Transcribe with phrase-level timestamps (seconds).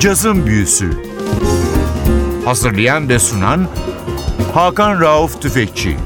[0.00, 0.90] Cazın Büyüsü
[2.44, 3.68] Hazırlayan ve sunan
[4.54, 5.96] Hakan Rauf Tüfekçi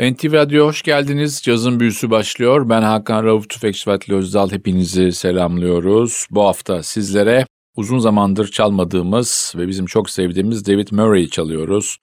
[0.00, 1.42] NTV Radyo hoş geldiniz.
[1.42, 2.68] Cazın Büyüsü başlıyor.
[2.68, 4.50] Ben Hakan Rauf Tüfekçi Vatli Özdal.
[4.50, 6.26] Hepinizi selamlıyoruz.
[6.30, 11.96] Bu hafta sizlere uzun zamandır çalmadığımız ve bizim çok sevdiğimiz David Murray'i çalıyoruz.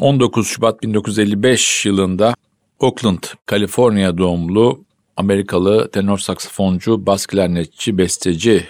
[0.00, 2.34] 19 Şubat 1955 yılında
[2.78, 4.84] Oakland, Kaliforniya doğumlu
[5.16, 8.66] Amerikalı tenor saksafoncu, bas klarnetçi, besteci,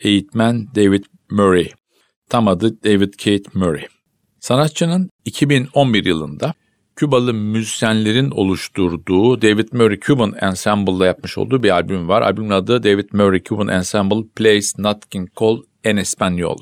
[0.00, 1.68] eğitmen David Murray.
[2.28, 3.86] Tam adı David Kate Murray.
[4.40, 6.54] Sanatçının 2011 yılında
[6.98, 12.22] Kübalı müzisyenlerin oluşturduğu David Murray Cuban Ensemble'da yapmış olduğu bir albüm var.
[12.22, 16.56] Albümün adı David Murray Cuban Ensemble Plays Nat King Cole en Espanyol.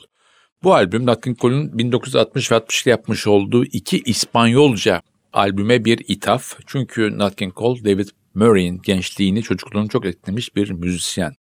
[0.62, 6.58] Bu albüm Nat King Cole'un 1960 ve 60'da yapmış olduğu iki İspanyolca albüme bir ithaf.
[6.66, 11.34] Çünkü Nat King Cole, David Murray'in gençliğini, çocukluğunu çok etkilemiş bir müzisyen.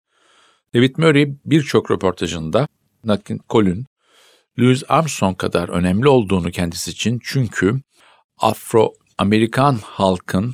[0.75, 2.67] David Murray birçok röportajında
[3.03, 3.86] Nat King Cole'un
[4.59, 7.81] Louis Armstrong kadar önemli olduğunu kendisi için çünkü
[8.38, 10.53] Afro-Amerikan halkın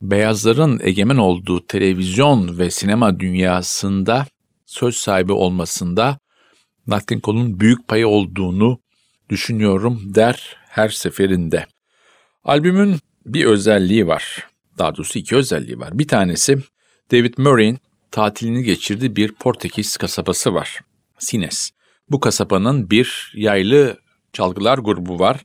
[0.00, 4.26] beyazların egemen olduğu televizyon ve sinema dünyasında
[4.66, 6.18] söz sahibi olmasında
[6.86, 8.78] Nat King Cole'un büyük payı olduğunu
[9.30, 11.66] düşünüyorum der her seferinde.
[12.44, 14.48] Albümün bir özelliği var.
[14.78, 15.98] Daha doğrusu iki özelliği var.
[15.98, 16.58] Bir tanesi
[17.12, 17.78] David Murray'in
[18.10, 20.80] tatilini geçirdiği bir Portekiz kasabası var.
[21.18, 21.70] Sines.
[22.10, 23.98] Bu kasabanın bir yaylı
[24.32, 25.44] çalgılar grubu var.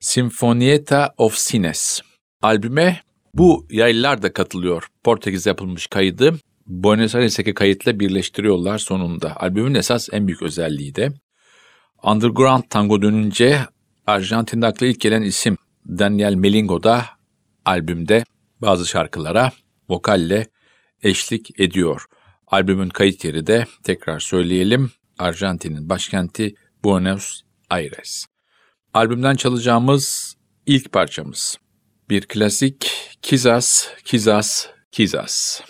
[0.00, 2.00] Sinfonieta of Sines.
[2.42, 3.00] Albüme
[3.34, 4.86] bu yaylılar da katılıyor.
[5.04, 9.40] Portekiz yapılmış kaydı Buenos Aires'teki kayıtla birleştiriyorlar sonunda.
[9.40, 11.12] Albümün esas en büyük özelliği de
[12.02, 13.60] Underground Tango dönünce
[14.06, 15.56] Arjantin'de akla ilk gelen isim
[15.88, 17.04] Daniel Melingo da
[17.64, 18.24] albümde
[18.62, 19.52] bazı şarkılara
[19.88, 20.46] vokalle
[21.02, 22.04] eşlik ediyor.
[22.46, 27.40] Albümün kayıt yeri de tekrar söyleyelim Arjantin'in başkenti Buenos
[27.70, 28.26] Aires.
[28.94, 30.36] Albümden çalacağımız
[30.66, 31.56] ilk parçamız
[32.10, 35.60] bir klasik Kizas, Kizas, Kizas.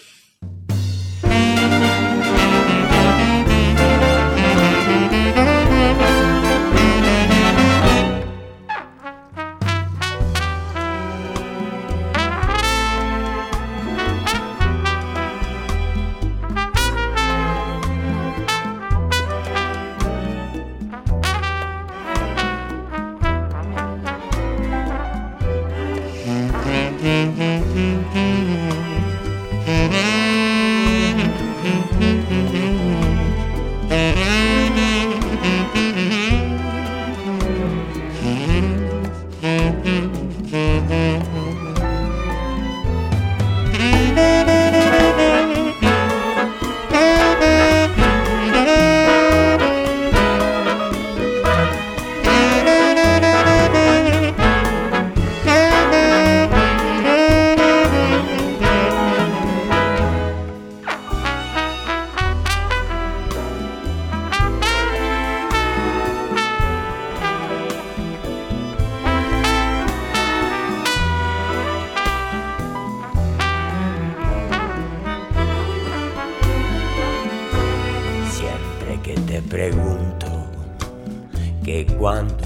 [81.63, 82.45] que cuando,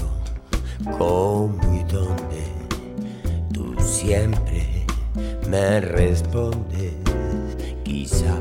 [0.97, 2.43] cómo y dónde,
[3.51, 4.85] tú siempre
[5.49, 6.93] me respondes.
[7.83, 8.37] Quizá,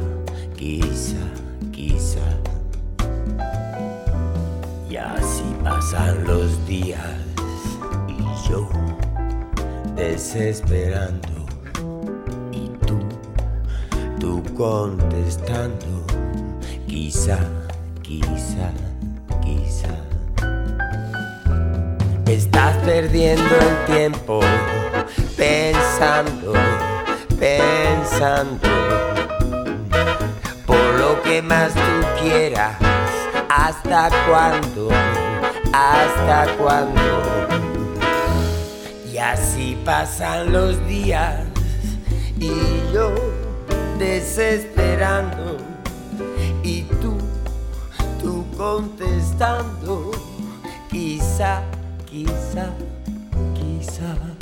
[0.56, 1.16] quizá,
[1.72, 2.20] quizá.
[4.91, 7.00] Y así pasan los días
[8.09, 8.69] y yo
[9.94, 11.47] desesperando
[12.53, 12.98] y tú,
[14.20, 15.86] tú contestando.
[16.86, 17.38] Quizá,
[18.03, 18.85] quizá.
[22.27, 24.41] Estás perdiendo el tiempo
[25.37, 26.55] pensando,
[27.39, 28.69] pensando,
[30.67, 31.81] por lo que más tú
[32.23, 32.77] quieras,
[33.49, 34.89] hasta cuándo,
[35.73, 37.47] hasta cuándo
[39.13, 41.45] y así pasan los días
[42.39, 42.51] y
[42.93, 43.15] yo
[43.99, 45.57] desesperando
[46.63, 47.17] y tú,
[48.21, 50.11] tú contestando,
[50.91, 51.63] quizá,
[52.24, 52.72] quizá,
[53.54, 54.35] quizá.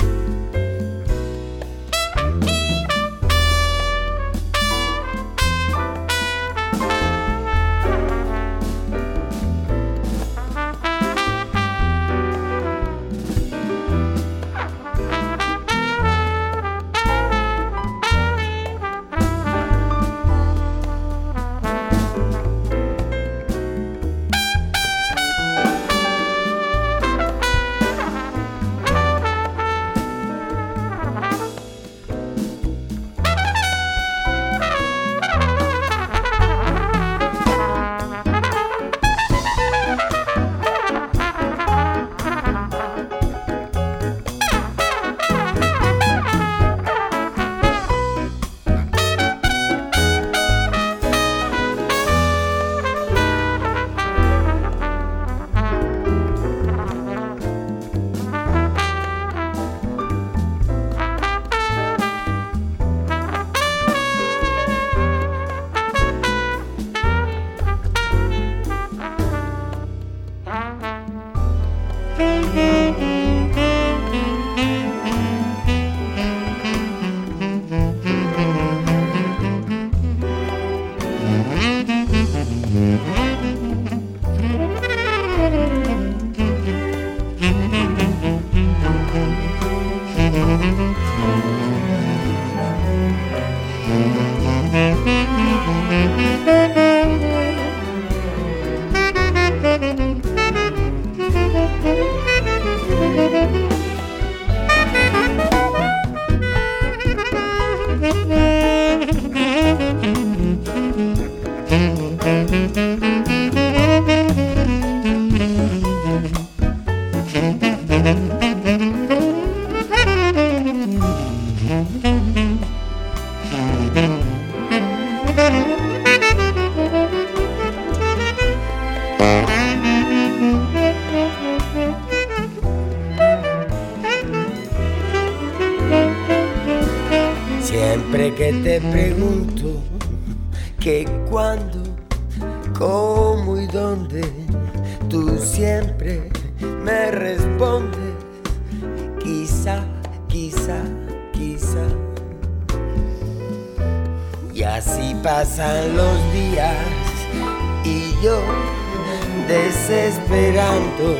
[160.29, 161.17] Desesperando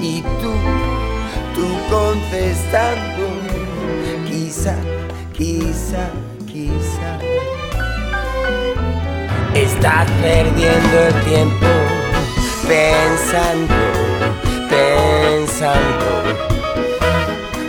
[0.00, 0.52] y tú,
[1.54, 3.28] tú contestando,
[4.26, 4.74] quizá,
[5.32, 6.10] quizá,
[6.46, 7.18] quizá.
[9.54, 11.66] Estás perdiendo el tiempo
[12.66, 13.74] pensando,
[14.68, 16.06] pensando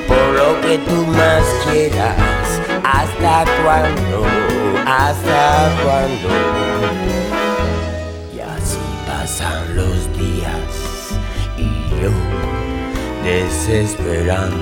[0.08, 2.16] por lo que tú más quieras.
[2.84, 4.26] ¿Hasta cuándo?
[4.86, 7.01] ¿Hasta cuándo?
[9.32, 11.16] Pasan los días
[11.58, 11.64] y
[12.02, 12.12] yo
[13.24, 14.58] desesperando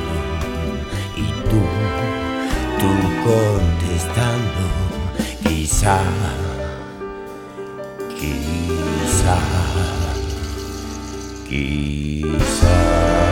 [1.18, 1.62] y tú,
[2.78, 2.92] tú
[3.26, 4.64] contestando,
[5.44, 6.00] quizá,
[8.20, 9.40] quizá,
[11.50, 13.29] quizá.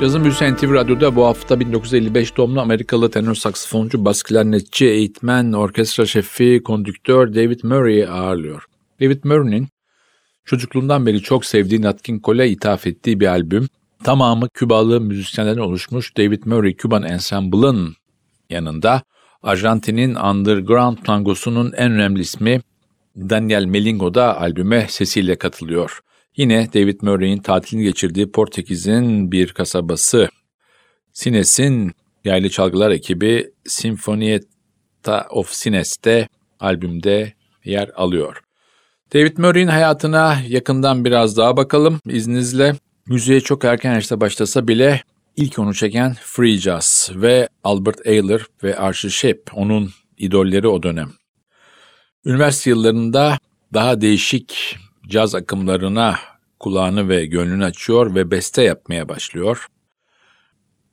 [0.00, 6.06] Cazın Büyüsü NTV Radyo'da bu hafta 1955 doğumlu Amerikalı tenor saksafoncu, bas klarnetçi, eğitmen, orkestra
[6.06, 8.64] şefi, kondüktör David Murray'i ağırlıyor.
[9.00, 9.68] David Murray'nin
[10.44, 13.68] çocukluğundan beri çok sevdiği Nat King Cole'e ithaf ettiği bir albüm.
[14.04, 17.96] Tamamı Kübalı müzisyenlerden oluşmuş David Murray Cuban Ensemble'ın
[18.50, 19.02] yanında
[19.42, 22.60] Arjantin'in underground tangosunun en önemli ismi
[23.16, 26.00] Daniel Melingo da albüme sesiyle katılıyor.
[26.38, 30.28] Yine David Murray'in tatilini geçirdiği Portekiz'in bir kasabası
[31.12, 31.92] Sines'in
[32.24, 36.28] yaylı çalgılar ekibi Sinfonietta of Sines'te
[36.60, 37.32] albümde
[37.64, 38.40] yer alıyor.
[39.14, 42.74] David Murray'in hayatına yakından biraz daha bakalım izninizle.
[43.06, 45.02] Müziğe çok erken yaşta başlasa bile
[45.36, 51.10] ilk onu çeken Free Jazz ve Albert Ayler ve Archie Shepp onun idolleri o dönem.
[52.24, 53.38] Üniversite yıllarında
[53.74, 56.16] daha değişik caz akımlarına
[56.60, 59.66] kulağını ve gönlünü açıyor ve beste yapmaya başlıyor.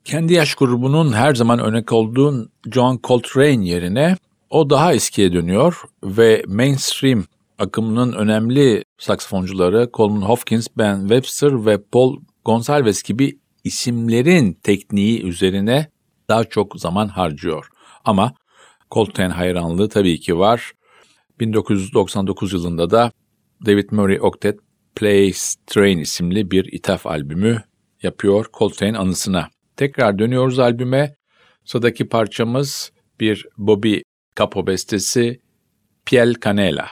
[0.04, 4.18] Kendi yaş grubunun her zaman örnek olduğu John Coltrane yerine
[4.50, 7.26] o daha eskiye dönüyor ve mainstream
[7.60, 15.90] akımının önemli saksafoncuları Coleman Hawkins, Ben Webster ve Paul Gonsalves gibi isimlerin tekniği üzerine
[16.30, 17.68] daha çok zaman harcıyor.
[18.06, 18.34] Ama
[18.92, 20.72] Coltrane hayranlığı tabii ki var.
[21.40, 23.12] 1999 yılında da
[23.66, 24.60] David Murray Octet
[24.96, 27.62] Plays Train isimli bir ithaf albümü
[28.04, 29.50] yapıyor Coltrane anısına.
[29.76, 31.16] Tekrar dönüyoruz albüme.
[31.66, 33.98] Sıradaki parçamız bir Bobby
[34.40, 35.40] Capo bestesi
[36.06, 36.88] Piel Canela.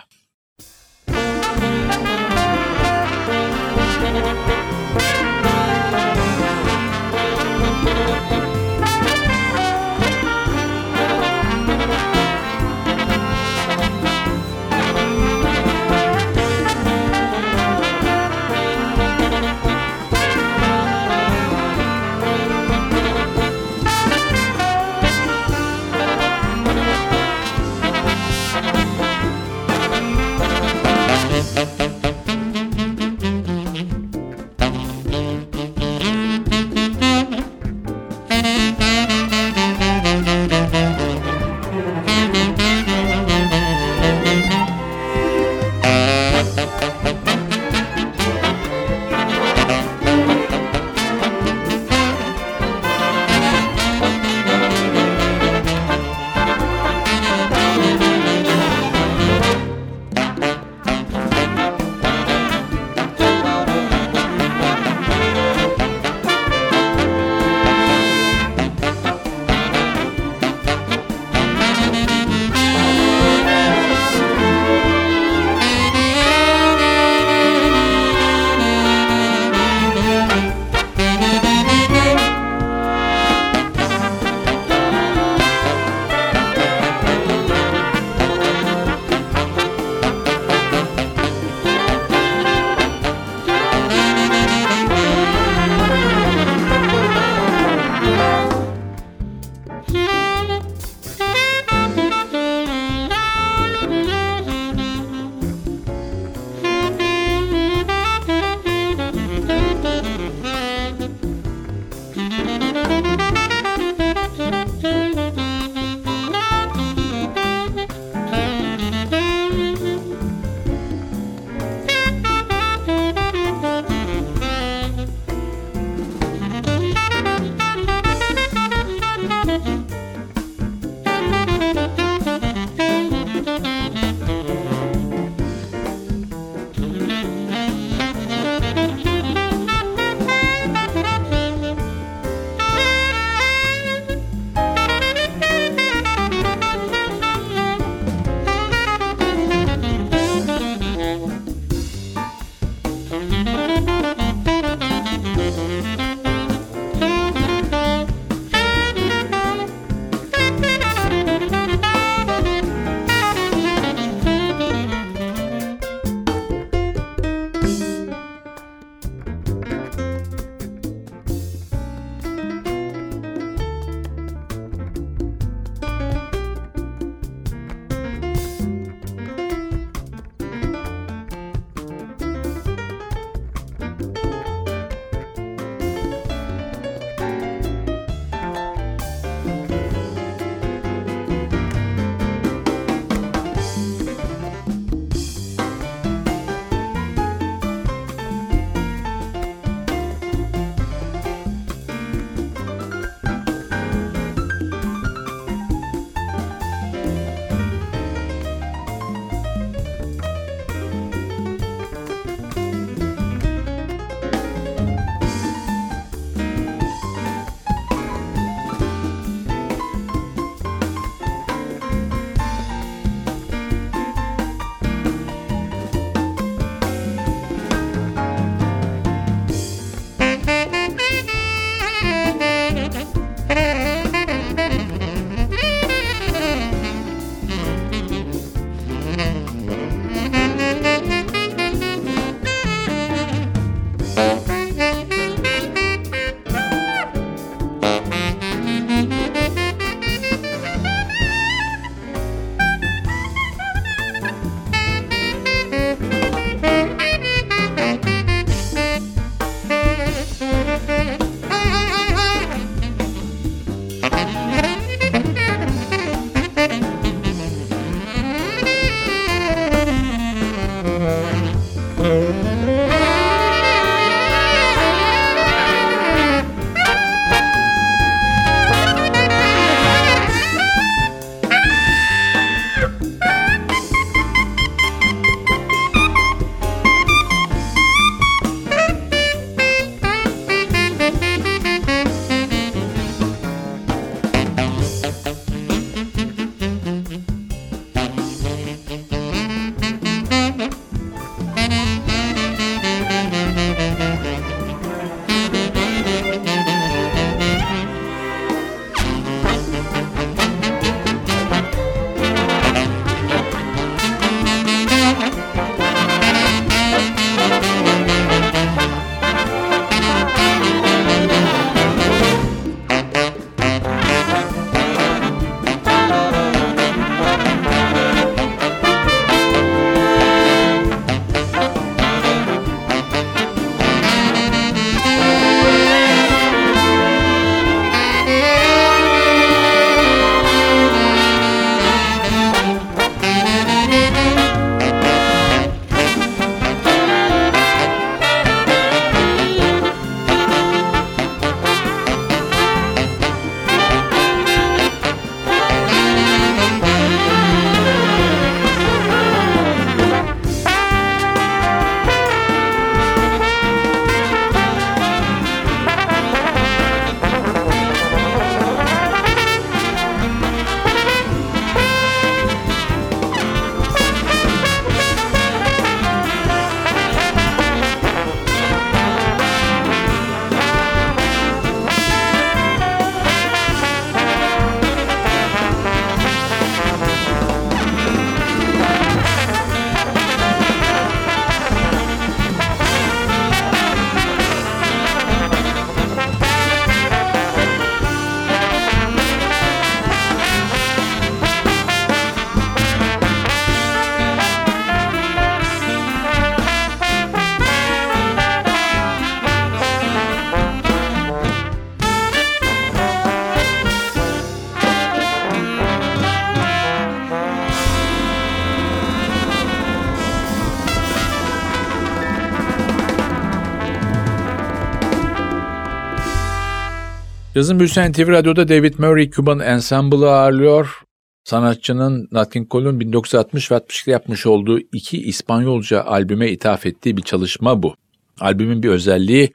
[427.56, 431.02] Yazın Büyüsen TV Radyo'da David Murray Cuban Ensemble'ı ağırlıyor.
[431.44, 437.22] Sanatçının Nat King Cole'un 1960 ve 62'de yapmış olduğu iki İspanyolca albüme ithaf ettiği bir
[437.22, 437.96] çalışma bu.
[438.40, 439.54] Albümün bir özelliği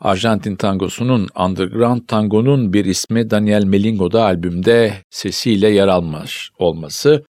[0.00, 7.24] Arjantin tangosunun Underground Tango'nun bir ismi Daniel Melingo da albümde sesiyle yer almış olması.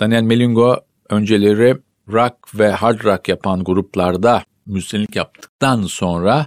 [0.00, 0.76] Daniel Melingo
[1.10, 1.76] önceleri
[2.08, 6.46] rock ve hard rock yapan gruplarda müzisyenlik yaptıktan sonra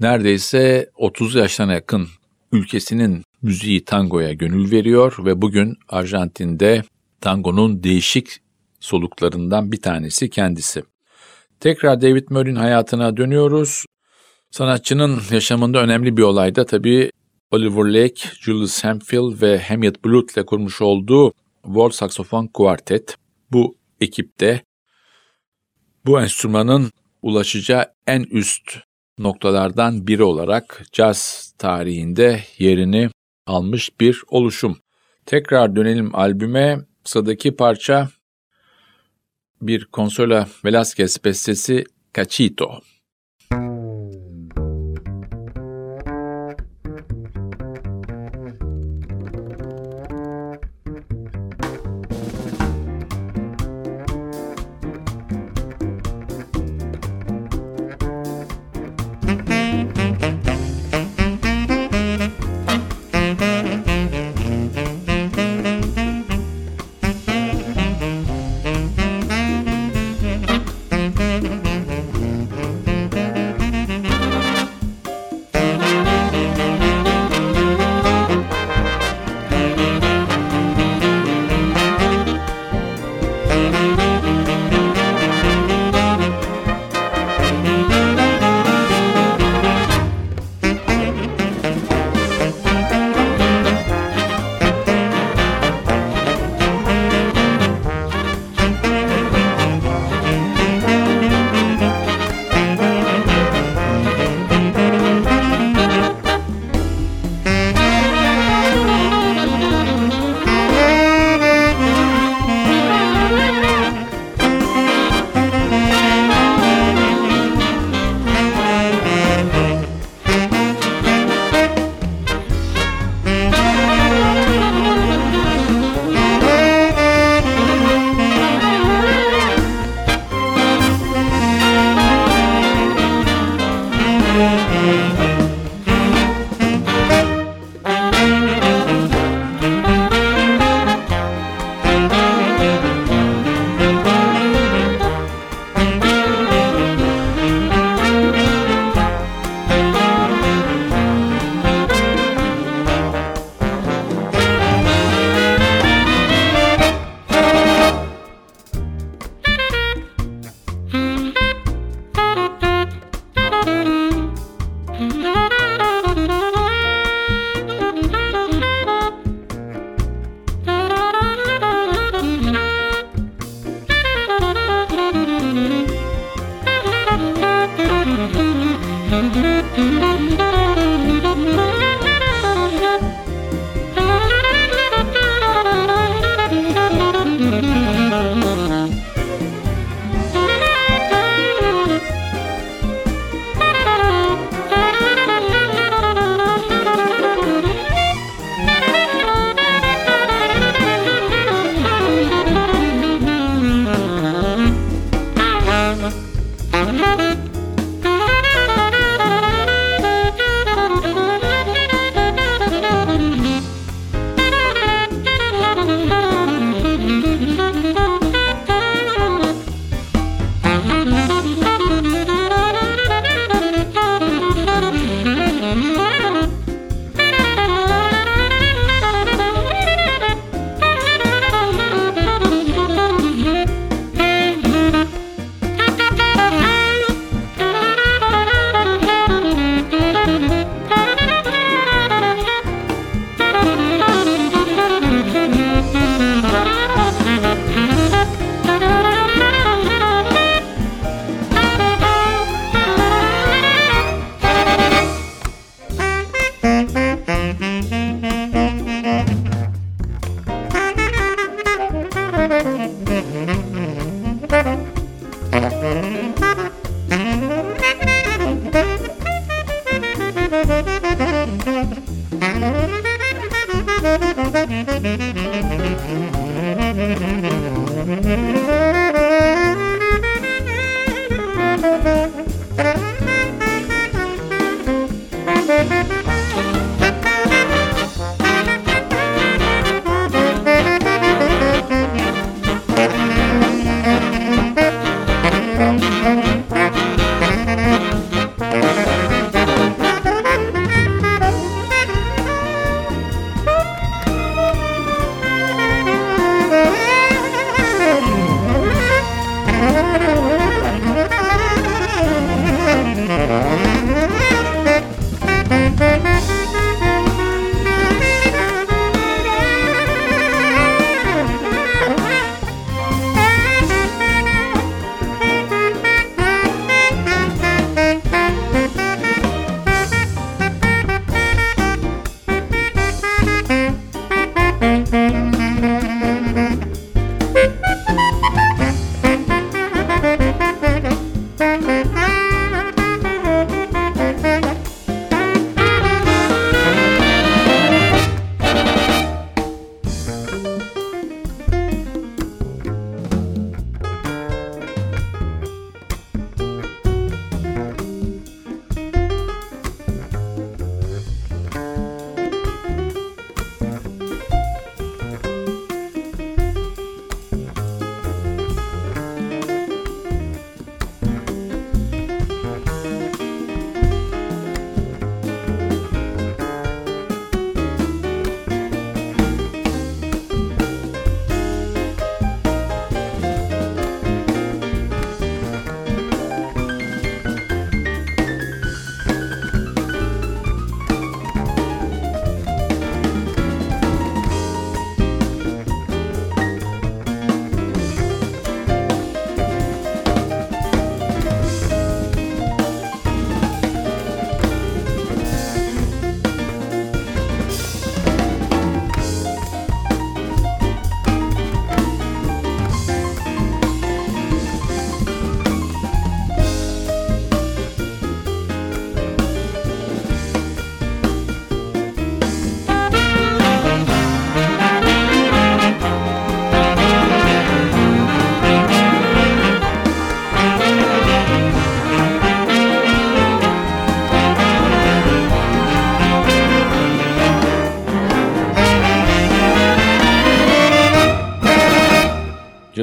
[0.00, 2.08] neredeyse 30 yaşlarına yakın
[2.52, 6.82] ülkesinin müziği tangoya gönül veriyor ve bugün Arjantin'de
[7.20, 8.28] tangonun değişik
[8.80, 10.82] soluklarından bir tanesi kendisi.
[11.60, 13.84] Tekrar David Murray'in hayatına dönüyoruz.
[14.50, 17.10] Sanatçının yaşamında önemli bir olay da tabii
[17.50, 21.32] Oliver Lake, Julius Hemphill ve Hamlet Bluth ile kurmuş olduğu
[21.64, 23.16] World Saxophone Quartet.
[23.52, 24.62] Bu ekipte
[26.06, 26.90] bu enstrümanın
[27.22, 28.78] ulaşacağı en üst
[29.18, 33.10] noktalardan biri olarak caz tarihinde yerini
[33.46, 34.78] almış bir oluşum.
[35.26, 36.78] Tekrar dönelim albüme.
[37.04, 38.08] Sıradaki parça
[39.62, 42.80] bir Consuela Velázquez bestesi Cachito.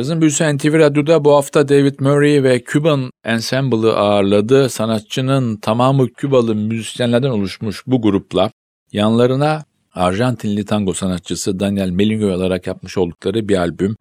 [0.03, 4.69] Cazın Büyüsü NTV Radyo'da bu hafta David Murray ve Cuban Ensemble'ı ağırladı.
[4.69, 8.51] Sanatçının tamamı Kübalı müzisyenlerden oluşmuş bu grupla
[8.91, 13.95] yanlarına Arjantinli tango sanatçısı Daniel Melingo olarak yapmış oldukları bir albüm.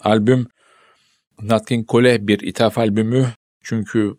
[0.00, 0.46] Albüm
[1.42, 3.26] Nat King Cole bir ithaf albümü
[3.62, 4.14] çünkü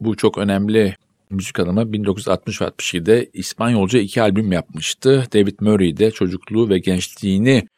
[0.00, 0.96] bu çok önemli
[1.30, 5.26] müzik adamı 1960 ve 67'de İspanyolca iki albüm yapmıştı.
[5.32, 7.68] David Murray de çocukluğu ve gençliğini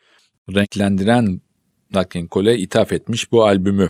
[0.54, 1.40] renklendiren
[1.94, 3.88] Nat King Cole ithaf etmiş bu albümü.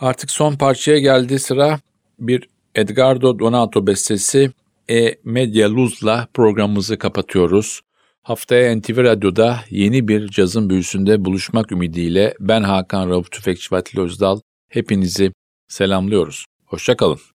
[0.00, 1.80] Artık son parçaya geldi sıra
[2.18, 4.50] bir Edgardo Donato bestesi
[4.90, 7.80] E Media Luz'la programımızı kapatıyoruz.
[8.22, 14.40] Haftaya NTV Radyo'da yeni bir cazın büyüsünde buluşmak ümidiyle ben Hakan Rauf Tüfekçi Vatili Özdal
[14.68, 15.32] hepinizi
[15.68, 16.46] selamlıyoruz.
[16.64, 17.35] Hoşçakalın.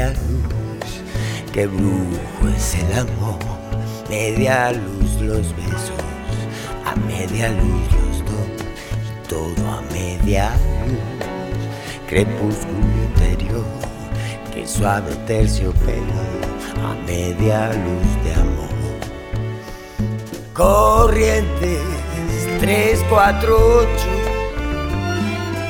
[0.00, 1.02] Media luz,
[1.52, 3.38] qué brujo es el amor,
[4.08, 5.92] media luz los besos,
[6.86, 8.48] a media luz los dos,
[9.04, 10.52] y todo a media
[10.86, 11.28] luz,
[12.08, 13.66] crepúsculo interior,
[14.54, 16.22] que suave terciopelo,
[16.82, 18.70] a media luz de amor.
[20.54, 21.80] Corrientes
[22.60, 23.88] 3, 4, 8,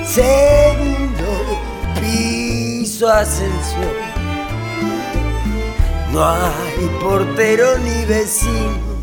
[0.05, 1.31] segundo
[2.01, 4.10] piso ascensión.
[6.13, 8.99] No hay portero ni vecino.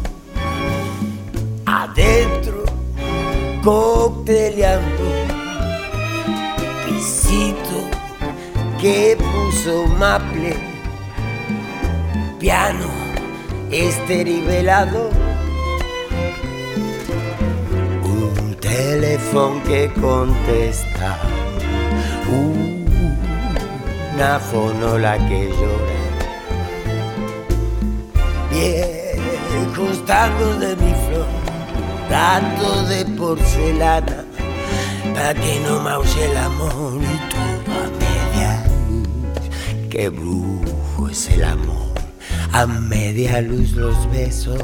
[1.66, 2.66] Adentro,
[3.64, 5.04] cocteleando.
[6.86, 7.80] Pisito
[8.82, 10.58] que puso Maple.
[12.40, 12.90] Piano
[13.72, 15.10] esterivelado.
[18.04, 21.20] Un teléfono que contesta.
[24.14, 25.97] una fonola que llora.
[28.58, 31.28] Viejos tangos de mi flor,
[32.10, 34.26] tanto de porcelana,
[35.14, 39.90] pa' que no maulle el amor y todo a media luz.
[39.92, 41.94] Qué brujo es el amor,
[42.52, 44.64] a media luz los besos,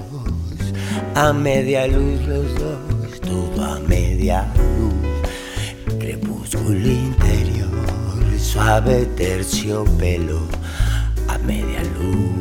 [1.13, 4.47] a media luz los dos, todo a media
[4.79, 5.99] luz.
[5.99, 7.69] Crepúsculo interior,
[8.39, 10.39] suave terciopelo,
[11.27, 12.32] a media luz.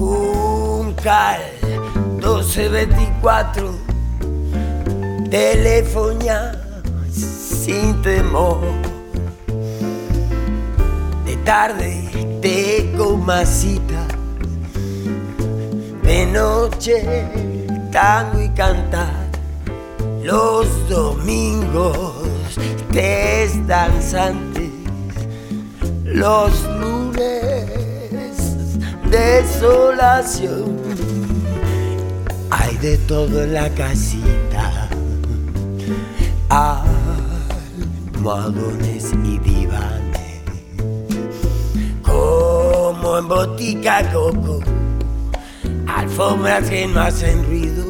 [0.00, 1.42] Juncal
[2.16, 3.70] 1224,
[5.30, 6.52] telefonía
[7.12, 8.62] sin temor.
[11.26, 14.06] De tarde tengo masita,
[16.02, 17.28] de noche
[17.92, 19.28] tango y cantar.
[20.22, 22.14] Los domingos
[22.90, 24.70] test danzantes,
[26.04, 26.69] los
[29.10, 30.78] desolación.
[32.50, 34.88] Hay de todo en la casita,
[38.18, 40.40] almohadones y divanes,
[42.02, 44.60] como en botica coco,
[45.86, 47.86] alfombras que no hacen ruido,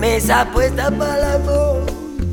[0.00, 1.86] mesa puesta para el amor,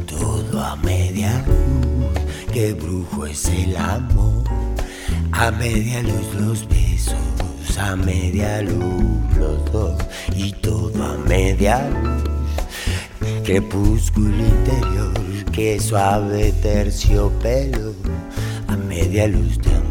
[0.05, 2.07] todo a media luz,
[2.53, 4.43] que brujo es el amor,
[5.33, 6.80] a media luz los besos
[7.81, 9.99] a media luz los dos
[10.35, 12.23] y todo a media luz.
[13.43, 15.13] Crepúsculo interior,
[15.51, 17.95] que suave terciopelo
[18.67, 19.90] a media luz de